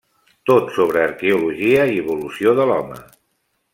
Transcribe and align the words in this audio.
Tot 0.51 0.71
sobre 0.77 1.03
arqueologia 1.09 1.85
i 1.97 2.01
evolució 2.05 2.55
de 2.61 2.67
l'home. 2.71 2.99